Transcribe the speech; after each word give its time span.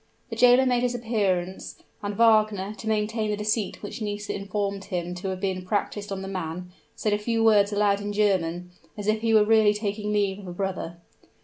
The 0.31 0.35
jailer 0.35 0.65
made 0.65 0.81
his 0.81 0.95
appearance; 0.95 1.75
and 2.01 2.15
Wagner, 2.15 2.73
to 2.79 2.87
maintain 2.89 3.29
the 3.29 3.37
deceit 3.37 3.83
which 3.83 4.01
Nisida 4.01 4.33
informed 4.39 4.85
him 4.85 5.13
to 5.13 5.27
have 5.27 5.39
been 5.39 5.63
practiced 5.63 6.11
on 6.11 6.23
the 6.23 6.27
man, 6.27 6.71
said 6.95 7.13
a 7.13 7.19
few 7.19 7.43
words 7.43 7.71
aloud 7.71 8.01
in 8.01 8.11
German 8.11 8.71
as 8.97 9.05
if 9.05 9.21
he 9.21 9.31
was 9.31 9.45
really 9.45 9.75
taking 9.75 10.11
leave 10.11 10.39
of 10.39 10.47
a 10.47 10.53
brother. 10.53 10.97